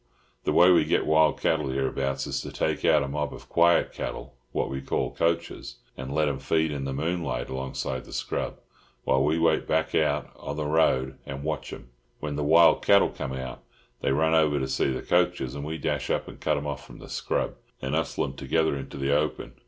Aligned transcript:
The 0.45 0.51
way 0.51 0.71
we 0.71 0.83
get 0.83 1.05
wild 1.05 1.39
cattle 1.39 1.69
here 1.69 1.87
abouts 1.87 2.25
is 2.25 2.41
to 2.41 2.51
take 2.51 2.83
out 2.83 3.03
a 3.03 3.07
mob 3.07 3.35
of 3.35 3.47
quiet 3.47 3.93
cattle, 3.93 4.33
what 4.51 4.67
we 4.67 4.81
call 4.81 5.13
coachers, 5.13 5.75
and 5.95 6.11
let 6.11 6.27
'em 6.27 6.39
feed 6.39 6.71
in 6.71 6.85
the 6.85 6.91
moonlight 6.91 7.49
alongside 7.49 8.05
the 8.05 8.11
scrub, 8.11 8.57
while 9.03 9.23
we 9.23 9.37
wait 9.37 9.67
back 9.67 9.93
out 9.93 10.31
o' 10.35 10.55
the 10.55 10.65
road 10.65 11.19
and 11.27 11.43
watch 11.43 11.71
'em. 11.71 11.89
When 12.19 12.35
the 12.35 12.43
wild 12.43 12.83
cattle 12.83 13.11
come 13.11 13.33
out, 13.33 13.61
they 13.99 14.11
run 14.11 14.33
over 14.33 14.57
to 14.57 14.67
see 14.67 14.91
the 14.91 15.03
coachers, 15.03 15.53
and 15.53 15.63
we 15.63 15.77
dash 15.77 16.09
up 16.09 16.27
and 16.27 16.41
cut 16.41 16.57
'em 16.57 16.65
off 16.65 16.83
from 16.83 16.97
the 16.97 17.07
scrub, 17.07 17.53
and 17.79 17.93
hustle 17.93 18.23
'em 18.23 18.33
together 18.33 18.75
into 18.75 18.97
the 18.97 19.15
open. 19.15 19.53